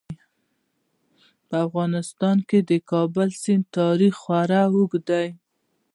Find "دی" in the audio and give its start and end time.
5.09-5.27